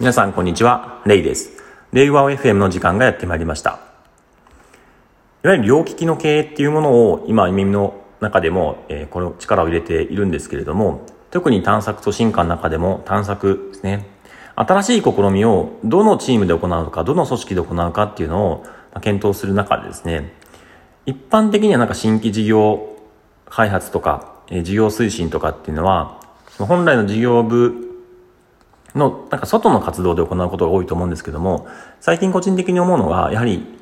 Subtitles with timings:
[0.00, 1.60] 皆さんこんにちは、レイです。
[1.92, 3.80] レイワオ FM の時間がやってまいりました。
[5.42, 14.06] いわゆる両利きの経営っていうものを今耳の中でも、えー、この力を入れているんですけれども、特に探索と進化の中でも探索ですね。
[14.54, 18.64] 新しい試みをどのチームで行うのか、どの組織で行うかっていうのを
[19.00, 20.32] 検討する中でですね、
[21.06, 22.96] 一般的にはなんか新規事業
[23.46, 26.20] 開発とか、えー、事業推進とかっていうのは、
[26.56, 27.87] 本来の事業部
[28.98, 31.66] の、なんか外の活動で行うことが多いと思うんですけども、
[32.00, 33.78] 最近個人的に思うのが、やはり、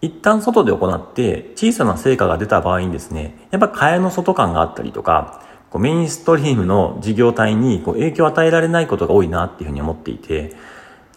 [0.00, 10.50] 一旦外で行って小さな成果が出た場合にですね、やっぱ替えの外感があったりとか、こうメインストリームの事業体にこう影響を与えられないことが多いなっていうふうに思っていて、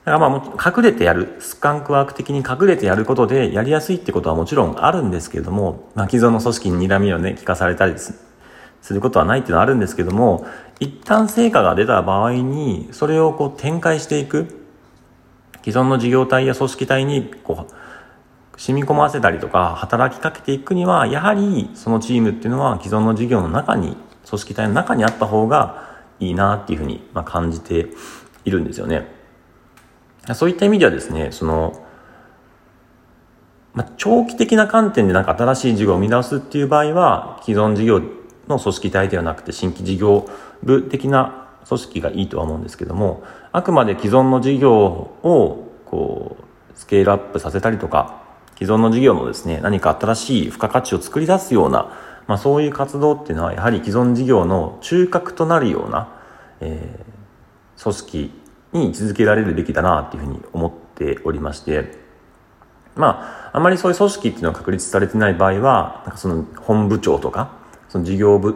[0.03, 8.30] だからまあ隠れてやる、スカンクワーク的に隠れてやることでやりやすいってことはもちろんあるんですけれども、まあ既存の組織に睨みをね、聞かされたりです
[8.81, 10.45] することはないっていうのはあるんですけども、
[10.79, 14.47] 一旦成果が出た場合に、それをこう展開していく、
[15.63, 23.95] 既存の事業体や組織体にこう、染み込ませたりとか、働きかけていくには、やはりそのチームっていうのは既存の事業の中に、
[24.27, 27.89] 組織体の中にあった方がいいなっていうふうに、ま感じて
[28.45, 29.05] いるんですよね。
[30.33, 31.83] そういった意味ではですね、その、
[33.73, 38.01] まあ、長期的な観点でなんか新しい事業を生み出すっていう場合は、既存事業
[38.51, 40.29] の組織体ではなくて新規事業
[40.63, 48.21] 部的な組織がいいとは思うんですけどもあくまで既存の事業をこうスケールアップさせたりとか
[48.55, 56.09] 既存の事業のですね何か新しい付加価値を作り出すような、まあ、そういう活動っていうのはやはり既存事業の中核となるような、
[56.59, 58.31] えー、組織
[58.73, 61.99] に位置づけられるべきだなっていうふうに思っておりまして
[62.95, 67.60] まああまりそういう組織っていうのが確立されてない場合はなんかその本部長とか
[67.91, 68.55] その事業部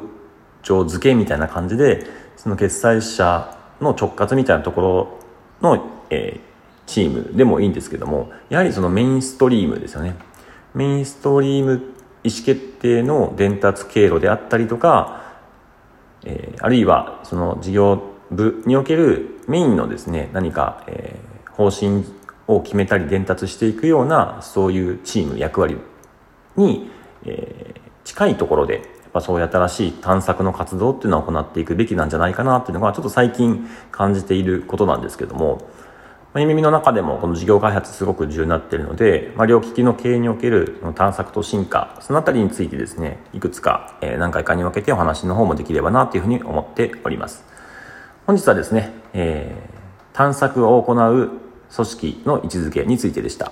[0.64, 2.06] 長付けみたいな感じで
[2.38, 5.20] その決済者の直轄みたいなとこ
[5.62, 10.16] ろの、えー、チームでもいいんですけどもやはりそのメインストリームですよね。
[10.74, 11.82] メインストリーム
[12.24, 15.22] 意思決定の伝達経路であったりとか、
[16.24, 22.06] えー、あるいはその事業部におけるメインのですね何か、えー、方針
[22.48, 25.78] を決めたり伝達していくようなそういうチーム役割
[26.56, 26.90] に、
[27.26, 35.70] えー、近いところでぱそういう新しい探索の活動っていうのを行っていくべきなんじゃないかなっていうのがちょっと最近感じていることなんですけども、
[36.34, 47.46] まあ、耳の中でもこの事業開発すごく重要になっているので、まあ、両利きの経営における探索と進化、そのあたりについてですね、いくつか、え何回かに分けてお話の方もできればなというふうに思っております。
[48.28, 51.30] 本日はですね、えー、探索を行う
[51.74, 53.52] 組織の位置づけについてでした。